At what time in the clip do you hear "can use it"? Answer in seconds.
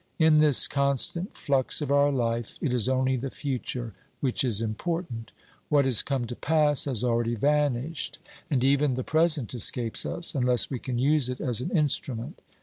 10.79-11.39